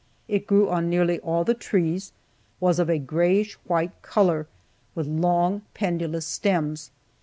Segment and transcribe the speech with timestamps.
[0.27, 2.11] It grew on nearly all the trees,
[2.59, 4.47] was of a grayish white color,
[4.95, 6.89] with long, pendulous stems.